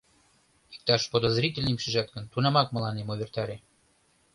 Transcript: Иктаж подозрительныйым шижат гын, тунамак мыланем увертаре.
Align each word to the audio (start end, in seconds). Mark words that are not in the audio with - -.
Иктаж 0.73 1.01
подозрительныйым 1.13 1.79
шижат 1.81 2.07
гын, 2.15 2.25
тунамак 2.31 2.67
мыланем 2.75 3.07
увертаре. 3.13 3.57